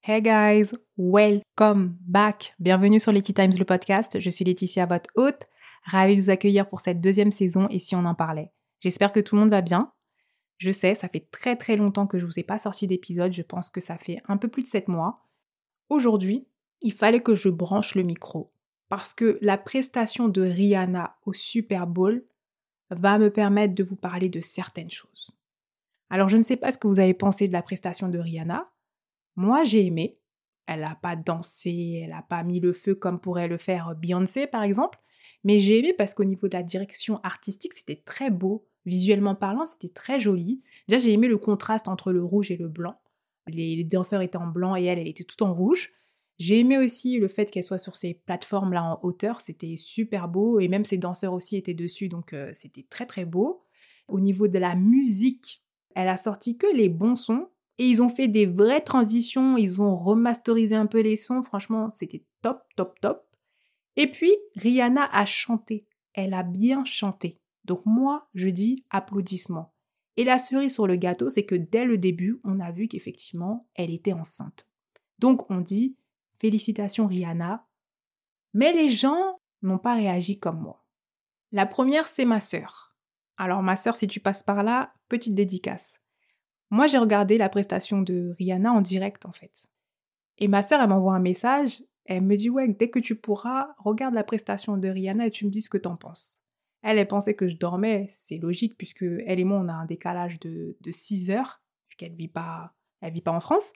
Hey 0.00 0.22
guys, 0.22 0.74
welcome 0.96 1.98
back. 2.00 2.54
Bienvenue 2.58 2.98
sur 2.98 3.12
Letty 3.12 3.34
Times 3.34 3.58
le 3.58 3.66
podcast. 3.66 4.18
Je 4.18 4.30
suis 4.30 4.42
Laetitia, 4.42 4.86
votre 4.86 5.10
hôte. 5.16 5.46
Ravie 5.84 6.16
de 6.16 6.22
vous 6.22 6.30
accueillir 6.30 6.66
pour 6.66 6.80
cette 6.80 7.02
deuxième 7.02 7.30
saison 7.30 7.68
et 7.68 7.78
si 7.78 7.94
on 7.94 8.06
en 8.06 8.14
parlait. 8.14 8.52
J'espère 8.80 9.12
que 9.12 9.20
tout 9.20 9.34
le 9.34 9.42
monde 9.42 9.50
va 9.50 9.60
bien. 9.60 9.92
Je 10.56 10.70
sais, 10.70 10.94
ça 10.94 11.08
fait 11.08 11.28
très 11.30 11.56
très 11.56 11.76
longtemps 11.76 12.06
que 12.06 12.18
je 12.18 12.24
vous 12.24 12.38
ai 12.38 12.42
pas 12.42 12.56
sorti 12.56 12.86
d'épisode. 12.86 13.32
Je 13.32 13.42
pense 13.42 13.68
que 13.68 13.82
ça 13.82 13.98
fait 13.98 14.22
un 14.26 14.38
peu 14.38 14.48
plus 14.48 14.62
de 14.62 14.68
7 14.68 14.88
mois. 14.88 15.14
Aujourd'hui, 15.90 16.46
il 16.80 16.94
fallait 16.94 17.20
que 17.20 17.34
je 17.34 17.50
branche 17.50 17.96
le 17.96 18.02
micro 18.02 18.50
parce 18.88 19.12
que 19.12 19.36
la 19.42 19.58
prestation 19.58 20.28
de 20.28 20.40
Rihanna 20.40 21.18
au 21.26 21.34
Super 21.34 21.86
Bowl 21.86 22.24
va 22.88 23.18
me 23.18 23.30
permettre 23.30 23.74
de 23.74 23.84
vous 23.84 23.96
parler 23.96 24.30
de 24.30 24.40
certaines 24.40 24.90
choses. 24.90 25.30
Alors 26.10 26.28
je 26.28 26.36
ne 26.36 26.42
sais 26.42 26.56
pas 26.56 26.70
ce 26.70 26.78
que 26.78 26.88
vous 26.88 27.00
avez 27.00 27.14
pensé 27.14 27.48
de 27.48 27.52
la 27.52 27.62
prestation 27.62 28.08
de 28.08 28.18
Rihanna. 28.18 28.70
Moi 29.36 29.64
j'ai 29.64 29.86
aimé. 29.86 30.18
Elle 30.66 30.80
n'a 30.80 30.94
pas 30.94 31.16
dansé, 31.16 32.02
elle 32.04 32.10
n'a 32.10 32.22
pas 32.22 32.44
mis 32.44 32.60
le 32.60 32.72
feu 32.72 32.94
comme 32.94 33.20
pourrait 33.20 33.48
le 33.48 33.56
faire 33.56 33.94
Beyoncé 33.96 34.46
par 34.46 34.62
exemple. 34.62 35.00
Mais 35.44 35.60
j'ai 35.60 35.78
aimé 35.78 35.94
parce 35.96 36.14
qu'au 36.14 36.24
niveau 36.24 36.48
de 36.48 36.56
la 36.56 36.62
direction 36.62 37.20
artistique, 37.22 37.72
c'était 37.74 38.02
très 38.04 38.30
beau. 38.30 38.66
Visuellement 38.86 39.34
parlant, 39.34 39.66
c'était 39.66 39.88
très 39.88 40.20
joli. 40.20 40.62
Déjà, 40.88 41.00
j'ai 41.00 41.12
aimé 41.12 41.28
le 41.28 41.38
contraste 41.38 41.88
entre 41.88 42.12
le 42.12 42.22
rouge 42.22 42.50
et 42.50 42.56
le 42.56 42.68
blanc. 42.68 43.00
Les, 43.46 43.82
danseurs 43.84 44.22
étaient 44.22 44.36
en 44.36 44.46
blanc 44.46 44.76
et 44.76 44.84
elle, 44.84 44.98
elle 44.98 45.08
était 45.08 45.24
tout 45.24 45.42
en 45.42 45.52
rouge. 45.52 45.92
J'ai 46.38 46.60
aimé 46.60 46.78
aussi 46.78 47.18
le 47.18 47.28
fait 47.28 47.50
qu'elle 47.50 47.64
soit 47.64 47.78
sur 47.78 47.96
ces 47.96 48.14
plateformes-là 48.14 48.82
en 48.82 49.00
hauteur, 49.02 49.42
c'était 49.42 49.76
super 49.76 50.26
beau, 50.26 50.58
et 50.58 50.68
même 50.68 50.86
ses 50.86 50.96
danseurs 50.96 51.34
aussi 51.34 51.58
étaient 51.58 51.74
dessus, 51.74 52.08
donc 52.08 52.32
euh, 52.32 52.50
c'était 52.54 52.86
très 52.88 53.04
très 53.04 53.26
beau. 53.26 53.62
Au 54.08 54.20
niveau 54.20 54.48
de 54.48 54.58
la 54.58 54.74
musique, 54.74 55.62
elle 55.94 56.08
a 56.08 56.16
sorti 56.16 56.56
que 56.56 56.66
les 56.74 56.88
bons 56.88 57.16
sons, 57.16 57.48
et 57.78 57.86
ils 57.86 58.02
ont 58.02 58.08
fait 58.08 58.28
des 58.28 58.46
vraies 58.46 58.82
transitions, 58.82 59.56
ils 59.56 59.80
ont 59.80 59.96
remasterisé 59.96 60.74
un 60.74 60.86
peu 60.86 61.00
les 61.00 61.16
sons, 61.16 61.42
franchement 61.42 61.90
c'était 61.90 62.24
top, 62.42 62.62
top, 62.76 63.00
top. 63.00 63.26
Et 63.96 64.06
puis, 64.10 64.32
Rihanna 64.56 65.08
a 65.12 65.24
chanté, 65.24 65.86
elle 66.14 66.34
a 66.34 66.42
bien 66.42 66.84
chanté. 66.84 67.38
Donc 67.64 67.84
moi, 67.86 68.28
je 68.34 68.48
dis 68.48 68.84
applaudissements. 68.90 69.72
Et 70.16 70.24
la 70.24 70.38
cerise 70.38 70.74
sur 70.74 70.86
le 70.86 70.96
gâteau, 70.96 71.28
c'est 71.28 71.46
que 71.46 71.54
dès 71.54 71.84
le 71.84 71.96
début, 71.96 72.40
on 72.44 72.60
a 72.60 72.72
vu 72.72 72.88
qu'effectivement, 72.88 73.66
elle 73.74 73.90
était 73.90 74.12
enceinte. 74.12 74.66
Donc 75.18 75.50
on 75.50 75.60
dit 75.60 75.96
Félicitations 76.38 77.06
Rihanna. 77.06 77.66
Mais 78.54 78.72
les 78.72 78.90
gens 78.90 79.40
n'ont 79.62 79.78
pas 79.78 79.94
réagi 79.94 80.38
comme 80.38 80.60
moi. 80.60 80.84
La 81.52 81.66
première, 81.66 82.08
c'est 82.08 82.24
ma 82.24 82.40
sœur. 82.40 82.89
Alors 83.40 83.62
ma 83.62 83.78
sœur, 83.78 83.96
si 83.96 84.06
tu 84.06 84.20
passes 84.20 84.42
par 84.42 84.62
là, 84.62 84.92
petite 85.08 85.34
dédicace. 85.34 85.98
Moi, 86.68 86.88
j'ai 86.88 86.98
regardé 86.98 87.38
la 87.38 87.48
prestation 87.48 88.02
de 88.02 88.34
Rihanna 88.38 88.70
en 88.70 88.82
direct, 88.82 89.24
en 89.24 89.32
fait. 89.32 89.66
Et 90.36 90.46
ma 90.46 90.62
sœur, 90.62 90.82
elle 90.82 90.90
m'envoie 90.90 91.14
un 91.14 91.20
message. 91.20 91.82
Elle 92.04 92.20
me 92.20 92.36
dit, 92.36 92.50
ouais, 92.50 92.68
dès 92.68 92.90
que 92.90 92.98
tu 92.98 93.16
pourras, 93.16 93.68
regarde 93.78 94.12
la 94.12 94.24
prestation 94.24 94.76
de 94.76 94.90
Rihanna 94.90 95.28
et 95.28 95.30
tu 95.30 95.46
me 95.46 95.50
dis 95.50 95.62
ce 95.62 95.70
que 95.70 95.78
t'en 95.78 95.96
penses. 95.96 96.42
Elle, 96.82 96.98
elle 96.98 97.08
pensait 97.08 97.32
que 97.32 97.48
je 97.48 97.56
dormais. 97.56 98.08
C'est 98.10 98.36
logique, 98.36 98.76
puisque 98.76 99.06
elle 99.24 99.40
et 99.40 99.44
moi, 99.44 99.58
on 99.58 99.68
a 99.68 99.72
un 99.72 99.86
décalage 99.86 100.38
de, 100.40 100.76
de 100.78 100.90
6 100.92 101.30
heures, 101.30 101.62
puisqu'elle 101.88 102.14
vit 102.14 102.28
pas, 102.28 102.74
elle 103.00 103.14
vit 103.14 103.22
pas 103.22 103.32
en 103.32 103.40
France. 103.40 103.72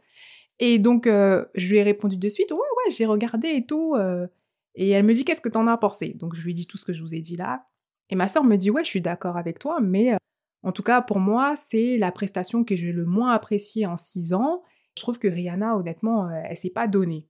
Et 0.59 0.79
donc, 0.79 1.07
euh, 1.07 1.43
je 1.55 1.71
lui 1.71 1.79
ai 1.79 1.83
répondu 1.83 2.19
de 2.19 2.29
suite, 2.29 2.53
ouais, 2.53 2.59
ouais, 2.59 2.91
j'ai 2.91 3.07
regardé 3.07 3.49
et 3.49 3.65
tout. 3.65 3.95
Euh. 3.95 4.27
et 4.75 4.91
elle 4.91 5.07
me 5.07 5.15
dit, 5.15 5.25
qu'est-ce 5.25 5.41
que 5.41 5.49
t'en 5.49 5.67
as 5.69 5.79
pensé? 5.79 6.11
Donc, 6.11 6.35
je 6.35 6.43
lui 6.45 6.51
ai 6.51 6.55
dit 6.55 6.67
tout 6.67 6.77
ce 6.77 6.85
que 6.85 6.93
je 6.93 7.01
vous 7.01 7.15
ai 7.15 7.23
dit 7.23 7.37
là. 7.37 7.67
Et 8.11 8.17
ma 8.17 8.29
soeur 8.29 8.45
me 8.45 8.57
dit, 8.57 8.71
ouais, 8.71 8.85
je 8.85 8.89
suis 8.91 9.01
d'accord 9.01 9.37
avec 9.37 9.59
toi, 9.59 9.81
mais 9.81 10.15
euh, 10.15 10.19
en 10.63 10.73
tout 10.73 10.83
cas, 10.83 11.01
pour 11.03 11.21
moi, 11.21 11.57
c'est 11.57 11.97
la 11.97 12.13
prestation 12.13 12.65
que 12.65 12.77
j'ai 12.77 12.93
le 12.93 13.05
moins 13.05 13.33
appréciée 13.33 13.87
en 13.87 13.97
six 13.97 14.33
ans. 14.35 14.63
Je 14.97 15.03
trouve 15.03 15.19
que 15.19 15.29
Rihanna, 15.29 15.77
honnêtement, 15.77 16.31
elle 16.31 16.57
s'est 16.57 16.71
pas 16.71 16.87
donnée. 16.87 17.29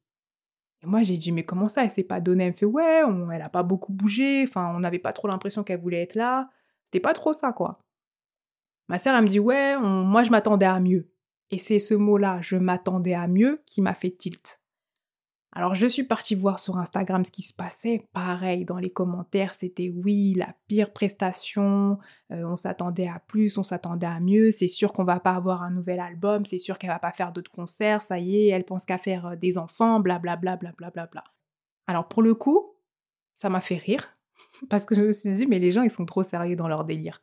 Et 0.82 0.86
moi, 0.86 1.02
j'ai 1.02 1.16
dit, 1.16 1.32
mais 1.32 1.44
comment 1.44 1.66
ça, 1.66 1.82
elle 1.84 1.90
s'est 1.90 2.04
pas 2.04 2.20
donnée? 2.20 2.44
Elle 2.44 2.50
me 2.52 2.56
fait, 2.56 2.66
ouais, 2.66 3.02
elle 3.32 3.42
a 3.42 3.48
pas 3.48 3.62
beaucoup 3.62 3.92
bougé. 3.92 4.44
Enfin, 4.46 4.72
on 4.76 4.80
n'avait 4.80 4.98
pas 4.98 5.12
trop 5.12 5.28
l'impression 5.28 5.64
qu'elle 5.64 5.80
voulait 5.80 6.02
être 6.02 6.14
là. 6.14 6.50
C'était 6.84 7.00
pas 7.00 7.14
trop 7.14 7.32
ça, 7.32 7.52
quoi. 7.52 7.80
Ma 8.88 8.98
sœur, 8.98 9.16
elle 9.16 9.24
me 9.24 9.28
dit, 9.28 9.40
ouais, 9.40 9.78
moi, 9.78 10.22
je 10.24 10.30
m'attendais 10.30 10.66
à 10.66 10.78
mieux. 10.78 11.10
Et 11.50 11.58
c'est 11.58 11.78
ce 11.78 11.94
mot-là, 11.94 12.40
je 12.42 12.56
m'attendais 12.56 13.14
à 13.14 13.26
mieux, 13.26 13.62
qui 13.66 13.80
m'a 13.80 13.94
fait 13.94 14.10
tilt. 14.10 14.60
Alors 15.56 15.76
je 15.76 15.86
suis 15.86 16.02
partie 16.02 16.34
voir 16.34 16.58
sur 16.58 16.78
Instagram 16.78 17.24
ce 17.24 17.30
qui 17.30 17.42
se 17.42 17.54
passait. 17.54 18.08
Pareil, 18.12 18.64
dans 18.64 18.78
les 18.78 18.90
commentaires, 18.90 19.54
c'était 19.54 19.88
oui, 19.88 20.34
la 20.34 20.56
pire 20.66 20.92
prestation, 20.92 21.98
euh, 22.32 22.42
on 22.44 22.56
s'attendait 22.56 23.06
à 23.06 23.20
plus, 23.20 23.56
on 23.56 23.62
s'attendait 23.62 24.08
à 24.08 24.18
mieux, 24.18 24.50
c'est 24.50 24.66
sûr 24.66 24.92
qu'on 24.92 25.04
va 25.04 25.20
pas 25.20 25.30
avoir 25.30 25.62
un 25.62 25.70
nouvel 25.70 26.00
album, 26.00 26.44
c'est 26.44 26.58
sûr 26.58 26.76
qu'elle 26.76 26.90
va 26.90 26.98
pas 26.98 27.12
faire 27.12 27.30
d'autres 27.30 27.52
concerts, 27.52 28.02
ça 28.02 28.18
y 28.18 28.36
est, 28.36 28.48
elle 28.48 28.64
pense 28.64 28.84
qu'à 28.84 28.98
faire 28.98 29.26
euh, 29.26 29.36
des 29.36 29.56
enfants, 29.56 30.00
blablabla, 30.00 30.56
blablabla. 30.56 31.06
Bla, 31.06 31.24
Alors 31.86 32.08
pour 32.08 32.22
le 32.22 32.34
coup, 32.34 32.74
ça 33.32 33.48
m'a 33.48 33.60
fait 33.60 33.76
rire, 33.76 34.18
parce 34.68 34.84
que 34.84 34.96
je 34.96 35.02
me 35.02 35.12
suis 35.12 35.32
dit, 35.34 35.46
mais 35.46 35.60
les 35.60 35.70
gens, 35.70 35.82
ils 35.82 35.90
sont 35.90 36.04
trop 36.04 36.24
sérieux 36.24 36.56
dans 36.56 36.68
leur 36.68 36.84
délire. 36.84 37.22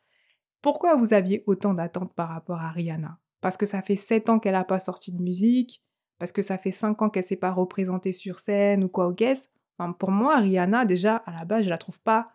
Pourquoi 0.61 0.95
vous 0.95 1.11
aviez 1.11 1.43
autant 1.47 1.73
d'attentes 1.73 2.13
par 2.13 2.29
rapport 2.29 2.61
à 2.61 2.71
Rihanna? 2.71 3.17
Parce 3.41 3.57
que 3.57 3.65
ça 3.65 3.81
fait 3.81 3.97
7 3.97 4.29
ans 4.29 4.39
qu'elle 4.39 4.53
n'a 4.53 4.63
pas 4.63 4.79
sorti 4.79 5.11
de 5.11 5.21
musique, 5.21 5.83
parce 6.21 6.31
que 6.31 6.43
ça 6.43 6.59
fait 6.59 6.69
5 6.69 7.01
ans 7.01 7.09
qu'elle 7.09 7.23
s'est 7.23 7.35
pas 7.35 7.49
représentée 7.49 8.11
sur 8.11 8.37
scène 8.37 8.83
ou 8.83 8.89
quoi 8.89 9.07
au 9.07 9.11
guess. 9.11 9.49
Enfin, 9.79 9.91
pour 9.91 10.11
moi, 10.11 10.37
Rihanna, 10.37 10.85
déjà, 10.85 11.15
à 11.15 11.31
la 11.31 11.45
base, 11.45 11.65
je 11.65 11.69
la 11.71 11.79
trouve 11.79 11.99
pas 11.99 12.33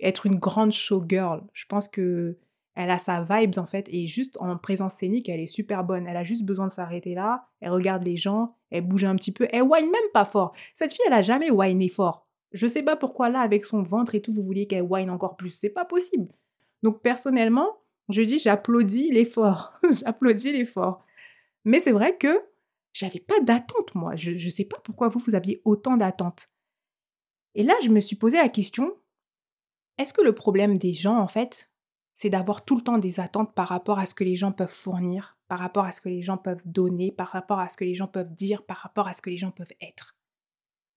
être 0.00 0.26
une 0.26 0.34
grande 0.34 0.72
showgirl. 0.72 1.44
Je 1.52 1.64
pense 1.66 1.86
que 1.86 2.38
elle 2.74 2.90
a 2.90 2.98
sa 2.98 3.22
vibes 3.22 3.56
en 3.58 3.66
fait, 3.66 3.86
et 3.88 4.08
juste 4.08 4.36
en 4.40 4.56
présence 4.56 4.94
scénique, 4.94 5.28
elle 5.28 5.38
est 5.38 5.46
super 5.46 5.84
bonne. 5.84 6.08
Elle 6.08 6.16
a 6.16 6.24
juste 6.24 6.42
besoin 6.42 6.66
de 6.66 6.72
s'arrêter 6.72 7.14
là, 7.14 7.46
elle 7.60 7.70
regarde 7.70 8.02
les 8.02 8.16
gens, 8.16 8.56
elle 8.72 8.84
bouge 8.84 9.04
un 9.04 9.14
petit 9.14 9.30
peu, 9.30 9.46
elle 9.52 9.62
whine 9.62 9.92
même 9.92 10.10
pas 10.12 10.24
fort. 10.24 10.52
Cette 10.74 10.92
fille, 10.92 11.04
elle 11.06 11.12
a 11.12 11.22
jamais 11.22 11.52
whiné 11.52 11.88
fort. 11.88 12.26
Je 12.50 12.66
sais 12.66 12.82
pas 12.82 12.96
pourquoi 12.96 13.28
là, 13.28 13.42
avec 13.42 13.64
son 13.64 13.82
ventre 13.82 14.16
et 14.16 14.22
tout, 14.22 14.32
vous 14.32 14.42
vouliez 14.42 14.66
qu'elle 14.66 14.82
whine 14.82 15.08
encore 15.08 15.36
plus. 15.36 15.50
C'est 15.50 15.70
pas 15.70 15.84
possible. 15.84 16.32
Donc 16.82 17.00
personnellement, 17.00 17.78
je 18.08 18.22
dis 18.22 18.40
j'applaudis 18.40 19.12
l'effort. 19.12 19.74
j'applaudis 20.02 20.50
l'effort. 20.50 21.04
Mais 21.64 21.78
c'est 21.78 21.92
vrai 21.92 22.16
que 22.16 22.49
j'avais 22.92 23.20
pas 23.20 23.40
d'attente, 23.40 23.94
moi. 23.94 24.16
Je 24.16 24.32
ne 24.32 24.50
sais 24.50 24.64
pas 24.64 24.80
pourquoi 24.80 25.08
vous, 25.08 25.20
vous 25.20 25.34
aviez 25.34 25.60
autant 25.64 25.96
d'attentes. 25.96 26.50
Et 27.54 27.62
là, 27.62 27.74
je 27.82 27.88
me 27.88 28.00
suis 28.00 28.16
posé 28.16 28.36
la 28.36 28.48
question, 28.48 28.96
est-ce 29.98 30.12
que 30.12 30.22
le 30.22 30.34
problème 30.34 30.78
des 30.78 30.94
gens, 30.94 31.18
en 31.18 31.26
fait, 31.26 31.70
c'est 32.14 32.30
d'avoir 32.30 32.64
tout 32.64 32.76
le 32.76 32.82
temps 32.82 32.98
des 32.98 33.20
attentes 33.20 33.54
par 33.54 33.68
rapport 33.68 33.98
à 33.98 34.06
ce 34.06 34.14
que 34.14 34.24
les 34.24 34.36
gens 34.36 34.52
peuvent 34.52 34.72
fournir, 34.72 35.38
par 35.48 35.58
rapport 35.58 35.84
à 35.84 35.92
ce 35.92 36.00
que 36.00 36.08
les 36.08 36.22
gens 36.22 36.36
peuvent 36.36 36.62
donner, 36.64 37.12
par 37.12 37.28
rapport 37.28 37.58
à 37.58 37.68
ce 37.68 37.76
que 37.76 37.84
les 37.84 37.94
gens 37.94 38.08
peuvent 38.08 38.34
dire, 38.34 38.64
par 38.64 38.78
rapport 38.78 39.08
à 39.08 39.12
ce 39.12 39.22
que 39.22 39.30
les 39.30 39.38
gens 39.38 39.50
peuvent 39.50 39.72
être? 39.80 40.16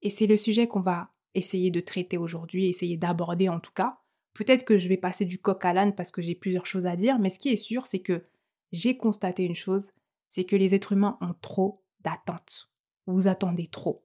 Et 0.02 0.10
c'est 0.10 0.28
le 0.28 0.38
sujet 0.38 0.68
qu'on 0.68 0.82
va 0.82 1.12
essayer 1.34 1.72
de 1.72 1.80
traiter 1.80 2.18
aujourd'hui, 2.18 2.68
essayer 2.68 2.98
d'aborder 2.98 3.50
en 3.50 3.60
tout 3.60 3.72
cas. 3.72 4.00
Peut-être 4.34 4.66
que 4.66 4.78
je 4.78 4.90
vais 4.90 4.98
passer 4.98 5.26
du 5.26 5.40
coq 5.40 5.64
à 5.64 5.74
l'âne 5.74 5.96
parce 5.96 6.12
que 6.12 6.22
j'ai 6.22 6.36
plusieurs 6.36 6.66
choses 6.66 6.86
à 6.86 6.96
dire, 6.96 7.20
mais 7.20 7.30
ce 7.30 7.40
qui 7.40 7.50
est 7.50 7.56
sûr, 7.56 7.88
c'est 7.88 8.02
que 8.02 8.26
j'ai 8.72 8.98
constaté 8.98 9.44
une 9.44 9.56
chose, 9.56 9.92
c'est 10.30 10.44
que 10.44 10.56
les 10.56 10.76
êtres 10.76 10.92
humains 10.92 11.18
ont 11.22 11.36
trop 11.42 11.83
d'attentes. 12.04 12.70
Vous 13.06 13.28
attendez 13.28 13.68
trop. 13.68 14.04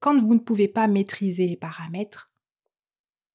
Quand 0.00 0.18
vous 0.18 0.34
ne 0.34 0.40
pouvez 0.40 0.68
pas 0.68 0.86
maîtriser 0.86 1.46
les 1.46 1.56
paramètres, 1.56 2.30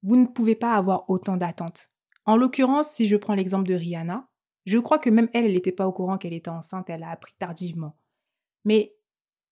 vous 0.04 0.16
ne 0.16 0.28
pouvez 0.28 0.56
pas 0.56 0.74
avoir 0.74 1.10
autant 1.10 1.38
d'attentes. 1.38 1.92
En 2.26 2.38
l'occurrence, 2.38 2.92
si 2.92 3.08
je 3.08 3.18
prends 3.18 3.36
l'exemple 3.36 3.68
de 3.68 3.74
Rihanna, 3.74 4.28
je 4.66 4.78
crois 4.78 5.00
que 5.00 5.10
même 5.10 5.30
elle, 5.34 5.46
elle 5.46 5.54
n'était 5.54 5.72
pas 5.72 5.88
au 5.88 5.92
courant 5.92 6.18
qu'elle 6.18 6.34
était 6.34 6.50
enceinte, 6.50 6.90
elle 6.90 7.04
a 7.04 7.10
appris 7.10 7.34
tardivement. 7.38 7.96
Mais 8.64 8.96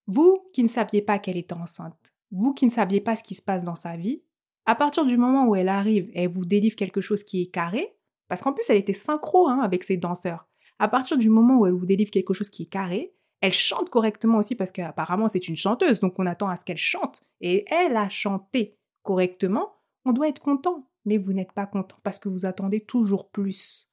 vous 0.08 0.50
qui 0.54 0.64
ne 0.64 0.68
saviez 0.68 1.02
pas 1.02 1.20
qu'elle 1.20 1.38
était 1.38 1.54
enceinte, 1.54 2.14
vous 2.32 2.54
qui 2.54 2.66
ne 2.66 2.72
saviez 2.72 3.02
pas 3.02 3.16
ce 3.16 3.24
qui 3.24 3.36
se 3.36 3.42
passe 3.42 3.64
dans 3.64 3.76
sa 3.76 3.96
vie, 3.96 4.22
à 4.66 4.76
partir 4.76 5.06
du 5.06 5.18
moment 5.18 5.48
où 5.48 5.56
elle 5.56 5.70
arrive 5.70 6.10
et 6.14 6.24
elle 6.24 6.32
vous 6.32 6.46
délivre 6.46 6.76
quelque 6.76 7.02
chose 7.02 7.24
qui 7.24 7.42
est 7.42 7.48
carré, 7.48 7.96
parce 8.28 8.42
qu'en 8.42 8.54
plus 8.54 8.70
elle 8.70 8.78
était 8.78 8.94
synchro 8.94 9.48
hein, 9.48 9.62
avec 9.62 9.84
ses 9.84 9.98
danseurs, 9.98 10.48
à 10.78 10.88
partir 10.88 11.18
du 11.18 11.30
moment 11.30 11.58
où 11.58 11.66
elle 11.66 11.74
vous 11.74 11.88
délivre 11.88 12.12
quelque 12.12 12.34
chose 12.34 12.50
qui 12.50 12.64
est 12.64 12.68
carré, 12.68 13.14
elle 13.42 13.54
chante 13.54 13.90
correctement 13.90 14.40
aussi 14.40 14.56
parce 14.56 14.72
qu'apparemment 14.72 15.28
c'est 15.28 15.48
une 15.48 15.56
chanteuse, 15.56 16.00
donc 16.00 16.20
on 16.20 16.26
attend 16.26 16.50
à 16.50 16.58
ce 16.58 16.66
qu'elle 16.66 16.78
chante. 16.78 17.24
Et 17.42 17.66
elle 17.72 17.96
a 17.96 18.10
chanté 18.10 18.78
correctement, 19.04 19.76
on 20.06 20.12
doit 20.12 20.28
être 20.30 20.42
content. 20.42 20.90
Mais 21.06 21.18
vous 21.18 21.34
n'êtes 21.34 21.54
pas 21.54 21.66
content 21.66 21.96
parce 22.04 22.20
que 22.20 22.30
vous 22.30 22.46
attendez 22.46 22.82
toujours 22.82 23.30
plus. 23.30 23.90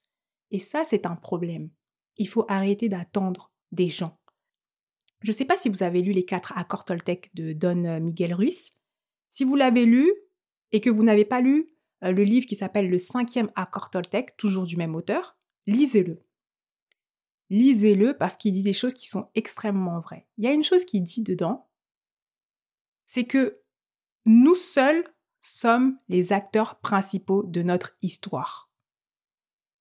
Et 0.51 0.59
ça, 0.59 0.83
c'est 0.85 1.07
un 1.07 1.15
problème. 1.15 1.71
Il 2.17 2.29
faut 2.29 2.45
arrêter 2.49 2.89
d'attendre 2.89 3.53
des 3.71 3.89
gens. 3.89 4.19
Je 5.23 5.31
ne 5.31 5.37
sais 5.37 5.45
pas 5.45 5.57
si 5.57 5.69
vous 5.69 5.83
avez 5.83 6.03
lu 6.03 6.13
les 6.13 6.25
quatre 6.25 6.53
accords 6.59 6.85
Toltec 6.85 7.31
de 7.35 7.53
Don 7.53 8.01
Miguel 8.01 8.35
Ruiz. 8.35 8.73
Si 9.31 9.45
vous 9.45 9.55
l'avez 9.55 9.87
lu, 9.87 10.11
et 10.73 10.81
que 10.81 10.91
vous 10.91 11.03
n'avez 11.03 11.25
pas 11.25 11.41
lu 11.41 11.69
euh, 12.05 12.13
le 12.13 12.23
livre 12.23 12.47
qui 12.47 12.57
s'appelle 12.57 12.91
Le 12.91 12.99
cinquième 12.99 13.49
accord 13.55 13.91
Toltec, 13.91 14.37
toujours 14.37 14.65
du 14.65 14.77
même 14.77 14.95
auteur, 14.95 15.37
lisez-le. 15.67 16.23
Lisez-le 17.51 18.17
parce 18.17 18.37
qu'il 18.37 18.53
dit 18.53 18.63
des 18.63 18.73
choses 18.73 18.95
qui 18.95 19.09
sont 19.09 19.29
extrêmement 19.35 20.01
vraies. 20.01 20.27
Il 20.37 20.45
y 20.45 20.49
a 20.49 20.53
une 20.53 20.65
chose 20.65 20.85
qu'il 20.85 21.03
dit 21.03 21.23
dedans, 21.23 21.69
c'est 23.05 23.25
que 23.25 23.61
nous 24.25 24.57
seuls 24.57 25.05
sommes 25.41 25.97
les 26.09 26.33
acteurs 26.33 26.81
principaux 26.81 27.45
de 27.45 27.63
notre 27.63 27.97
histoire. 28.03 28.71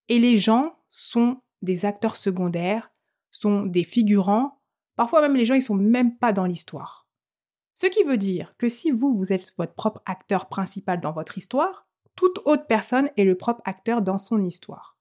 Et 0.09 0.19
les 0.19 0.37
gens 0.37 0.77
sont 0.89 1.41
des 1.63 1.85
acteurs 1.85 2.15
secondaires, 2.15 2.91
sont 3.31 3.63
des 3.65 3.83
figurants. 3.83 4.61
Parfois 4.95 5.21
même 5.21 5.35
les 5.35 5.45
gens, 5.45 5.55
ils 5.55 5.63
sont 5.63 5.75
même 5.75 6.17
pas 6.17 6.31
dans 6.31 6.45
l'histoire. 6.45 7.07
Ce 7.73 7.87
qui 7.87 8.03
veut 8.03 8.17
dire 8.17 8.55
que 8.57 8.69
si 8.69 8.91
vous, 8.91 9.11
vous 9.11 9.33
êtes 9.33 9.53
votre 9.57 9.73
propre 9.73 10.01
acteur 10.05 10.47
principal 10.47 11.01
dans 11.01 11.11
votre 11.11 11.37
histoire, 11.37 11.87
toute 12.15 12.39
autre 12.45 12.67
personne 12.67 13.09
est 13.17 13.25
le 13.25 13.35
propre 13.35 13.61
acteur 13.65 14.01
dans 14.01 14.17
son 14.17 14.43
histoire. 14.43 14.97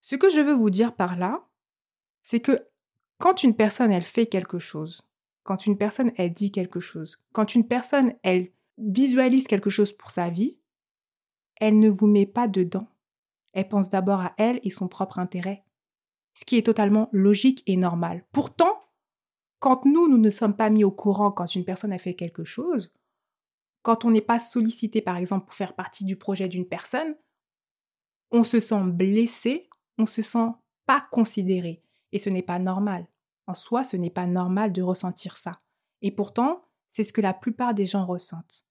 Ce 0.00 0.16
que 0.16 0.28
je 0.28 0.40
veux 0.40 0.52
vous 0.52 0.68
dire 0.68 0.94
par 0.94 1.16
là, 1.16 1.48
c'est 2.22 2.40
que 2.40 2.64
quand 3.18 3.42
une 3.42 3.54
personne, 3.54 3.92
elle 3.92 4.04
fait 4.04 4.26
quelque 4.26 4.58
chose, 4.58 5.02
quand 5.44 5.66
une 5.66 5.78
personne, 5.78 6.12
elle 6.16 6.32
dit 6.32 6.52
quelque 6.52 6.80
chose, 6.80 7.18
quand 7.32 7.54
une 7.54 7.66
personne, 7.66 8.14
elle 8.22 8.52
visualise 8.78 9.46
quelque 9.46 9.70
chose 9.70 9.92
pour 9.92 10.10
sa 10.10 10.30
vie, 10.30 10.58
elle 11.60 11.78
ne 11.78 11.88
vous 11.88 12.06
met 12.06 12.26
pas 12.26 12.48
dedans. 12.48 12.88
Elle 13.52 13.68
pense 13.68 13.90
d'abord 13.90 14.20
à 14.20 14.34
elle 14.38 14.60
et 14.62 14.70
son 14.70 14.88
propre 14.88 15.18
intérêt. 15.18 15.64
Ce 16.34 16.44
qui 16.44 16.56
est 16.56 16.66
totalement 16.66 17.08
logique 17.12 17.62
et 17.66 17.76
normal. 17.76 18.24
Pourtant, 18.32 18.80
quand 19.58 19.84
nous, 19.84 20.08
nous 20.08 20.18
ne 20.18 20.30
sommes 20.30 20.56
pas 20.56 20.70
mis 20.70 20.82
au 20.82 20.90
courant 20.90 21.30
quand 21.30 21.54
une 21.54 21.64
personne 21.64 21.92
a 21.92 21.98
fait 21.98 22.14
quelque 22.14 22.44
chose, 22.44 22.94
quand 23.82 24.04
on 24.04 24.10
n'est 24.10 24.20
pas 24.20 24.38
sollicité, 24.38 25.02
par 25.02 25.16
exemple, 25.16 25.46
pour 25.46 25.54
faire 25.54 25.74
partie 25.74 26.04
du 26.04 26.16
projet 26.16 26.48
d'une 26.48 26.66
personne, 26.66 27.14
on 28.30 28.44
se 28.44 28.60
sent 28.60 28.82
blessé, 28.84 29.68
on 29.98 30.06
se 30.06 30.22
sent 30.22 30.48
pas 30.86 31.06
considéré. 31.12 31.81
Et 32.12 32.18
ce 32.18 32.30
n'est 32.30 32.42
pas 32.42 32.58
normal. 32.58 33.06
En 33.46 33.54
soi, 33.54 33.84
ce 33.84 33.96
n'est 33.96 34.10
pas 34.10 34.26
normal 34.26 34.72
de 34.72 34.82
ressentir 34.82 35.36
ça. 35.36 35.56
Et 36.00 36.10
pourtant, 36.10 36.64
c'est 36.90 37.04
ce 37.04 37.12
que 37.12 37.20
la 37.20 37.34
plupart 37.34 37.74
des 37.74 37.86
gens 37.86 38.06
ressentent. 38.06 38.66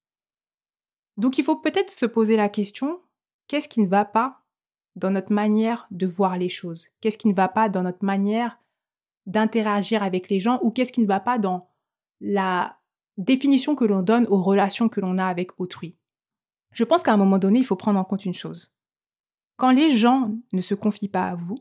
Donc 1.17 1.37
il 1.37 1.43
faut 1.43 1.57
peut-être 1.57 1.91
se 1.91 2.05
poser 2.05 2.35
la 2.35 2.49
question, 2.49 3.01
qu'est-ce 3.47 3.67
qui 3.67 3.81
ne 3.81 3.87
va 3.87 4.05
pas 4.05 4.43
dans 4.95 5.11
notre 5.11 5.33
manière 5.33 5.87
de 5.91 6.07
voir 6.07 6.37
les 6.37 6.49
choses? 6.49 6.87
Qu'est-ce 6.99 7.17
qui 7.17 7.27
ne 7.27 7.33
va 7.33 7.47
pas 7.47 7.69
dans 7.69 7.83
notre 7.83 8.05
manière 8.05 8.59
d'interagir 9.25 10.03
avec 10.03 10.29
les 10.29 10.39
gens? 10.39 10.59
Ou 10.61 10.71
qu'est-ce 10.71 10.91
qui 10.91 11.01
ne 11.01 11.07
va 11.07 11.19
pas 11.19 11.37
dans 11.37 11.69
la 12.19 12.77
définition 13.17 13.75
que 13.75 13.85
l'on 13.85 14.01
donne 14.01 14.27
aux 14.27 14.41
relations 14.41 14.89
que 14.89 15.01
l'on 15.01 15.17
a 15.17 15.25
avec 15.25 15.59
autrui? 15.59 15.97
Je 16.71 16.83
pense 16.83 17.03
qu'à 17.03 17.13
un 17.13 17.17
moment 17.17 17.39
donné, 17.39 17.59
il 17.59 17.65
faut 17.65 17.75
prendre 17.75 17.99
en 17.99 18.05
compte 18.05 18.25
une 18.25 18.33
chose. 18.33 18.73
Quand 19.57 19.71
les 19.71 19.91
gens 19.95 20.33
ne 20.53 20.61
se 20.61 20.75
confient 20.75 21.09
pas 21.09 21.25
à 21.25 21.35
vous 21.35 21.57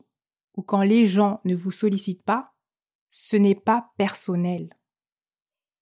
ou 0.55 0.61
quand 0.61 0.81
les 0.81 1.05
gens 1.05 1.41
ne 1.45 1.55
vous 1.55 1.71
sollicitent 1.71 2.23
pas, 2.23 2.43
ce 3.09 3.35
n'est 3.35 3.55
pas 3.55 3.91
personnel. 3.97 4.69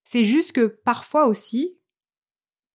C'est 0.04 0.24
juste 0.24 0.54
que 0.54 0.66
parfois 0.66 1.28
aussi, 1.28 1.78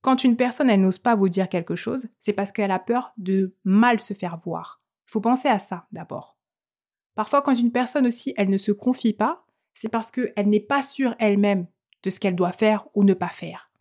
quand 0.01 0.23
une 0.23 0.37
personne, 0.37 0.71
elle 0.71 0.83
n'ose 0.83 0.99
pas 0.99 1.17
vous 1.17 1.29
dire 1.29 1.49
quelque 1.49 1.77
chose, 1.77 2.09
c'est 2.21 2.33
parce 2.33 2.53
qu'elle 2.53 2.71
a 2.71 2.79
peur 2.79 3.13
de 3.17 3.57
mal 3.65 4.01
se 4.01 4.15
faire 4.15 4.37
voir. 4.37 4.83
Il 5.09 5.13
faut 5.13 5.21
penser 5.21 5.49
à 5.49 5.59
ça 5.59 5.87
d'abord. 5.93 6.37
Parfois, 7.15 7.43
quand 7.43 7.55
une 7.55 7.73
personne 7.73 8.07
aussi, 8.07 8.35
elle 8.37 8.51
ne 8.51 8.59
se 8.59 8.73
confie 8.73 9.13
pas, 9.13 9.47
c'est 9.75 9.89
parce 9.89 10.11
qu'elle 10.11 10.49
n'est 10.49 10.61
pas 10.61 10.83
sûre 10.83 11.15
elle-même 11.19 11.67
de 12.03 12.11
ce 12.11 12.21
qu'elle 12.21 12.37
doit 12.37 12.53
faire 12.53 12.87
ou 12.95 13.03
ne 13.03 13.15
pas 13.15 13.29
faire. 13.29 13.73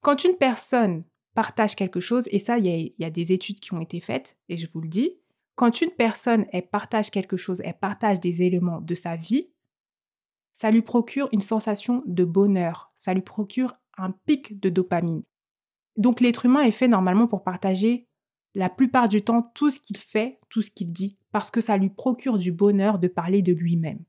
Quand 0.00 0.24
une 0.24 0.36
personne 0.36 1.04
partage 1.34 1.76
quelque 1.76 2.00
chose, 2.00 2.28
et 2.32 2.38
ça, 2.38 2.58
il 2.58 2.66
y, 2.66 2.94
y, 2.98 3.04
a 3.04 3.10
des 3.10 3.32
études 3.32 3.60
qui 3.60 3.72
ont 3.74 3.80
été 3.80 4.00
faites, 4.00 4.36
et 4.48 4.56
je 4.56 4.66
vous 4.72 4.80
le 4.80 4.88
dis, 4.88 5.18
quand 5.58 5.80
une 5.80 5.90
personne, 5.90 6.46
partage 6.70 7.10
quelque 7.10 7.36
chose, 7.36 7.60
elle 7.64 7.76
partage 7.76 8.20
des 8.20 8.42
éléments 8.42 8.80
de 8.80 8.94
sa 8.94 9.16
vie, 9.16 9.50
ça 10.52 10.70
lui 10.70 10.82
procure 10.82 11.28
une 11.32 11.40
sensation 11.40 12.04
de 12.06 12.24
bonheur, 12.24 12.92
ça 12.96 13.12
lui 13.12 13.22
procure 13.22 13.74
un 13.96 14.12
pic 14.12 14.60
de 14.60 14.68
dopamine. 14.68 15.24
Donc 15.96 16.20
l'être 16.20 16.46
humain 16.46 16.62
est 16.62 16.70
fait 16.70 16.86
normalement 16.86 17.26
pour 17.26 17.42
partager 17.42 18.06
la 18.54 18.68
plupart 18.68 19.08
du 19.08 19.22
temps 19.22 19.50
tout 19.56 19.70
ce 19.70 19.80
qu'il 19.80 19.96
fait, 19.96 20.38
tout 20.48 20.62
ce 20.62 20.70
qu'il 20.70 20.92
dit, 20.92 21.18
parce 21.32 21.50
que 21.50 21.60
ça 21.60 21.76
lui 21.76 21.90
procure 21.90 22.38
du 22.38 22.52
bonheur 22.52 23.00
de 23.00 23.08
parler 23.08 23.42
de 23.42 23.52
lui-même. 23.52 24.04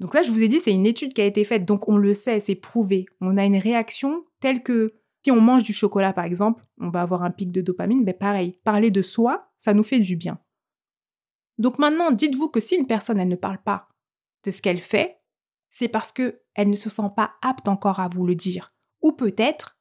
Donc 0.00 0.12
ça, 0.12 0.22
je 0.22 0.30
vous 0.30 0.42
ai 0.42 0.48
dit, 0.48 0.60
c'est 0.60 0.74
une 0.74 0.84
étude 0.84 1.14
qui 1.14 1.22
a 1.22 1.26
été 1.26 1.44
faite, 1.44 1.64
donc 1.64 1.88
on 1.88 1.96
le 1.96 2.12
sait, 2.12 2.40
c'est 2.40 2.56
prouvé. 2.56 3.06
On 3.22 3.38
a 3.38 3.44
une 3.46 3.56
réaction 3.56 4.26
telle 4.40 4.62
que 4.62 4.92
si 5.24 5.30
on 5.30 5.40
mange 5.40 5.62
du 5.62 5.72
chocolat, 5.72 6.12
par 6.12 6.24
exemple, 6.24 6.64
on 6.78 6.90
va 6.90 7.02
avoir 7.02 7.22
un 7.22 7.30
pic 7.30 7.52
de 7.52 7.60
dopamine, 7.60 8.02
mais 8.04 8.14
pareil, 8.14 8.58
parler 8.64 8.90
de 8.90 9.02
soi, 9.02 9.50
ça 9.56 9.72
nous 9.72 9.84
fait 9.84 10.00
du 10.00 10.16
bien. 10.16 10.38
Donc 11.58 11.78
maintenant, 11.78 12.10
dites-vous 12.10 12.48
que 12.48 12.60
si 12.60 12.74
une 12.74 12.86
personne, 12.86 13.20
elle 13.20 13.28
ne 13.28 13.36
parle 13.36 13.62
pas 13.62 13.88
de 14.44 14.50
ce 14.50 14.60
qu'elle 14.60 14.80
fait, 14.80 15.20
c'est 15.70 15.88
parce 15.88 16.12
qu'elle 16.12 16.40
ne 16.58 16.74
se 16.74 16.90
sent 16.90 17.10
pas 17.16 17.34
apte 17.40 17.68
encore 17.68 18.00
à 18.00 18.08
vous 18.08 18.26
le 18.26 18.34
dire. 18.34 18.74
Ou 19.00 19.12
peut-être, 19.12 19.78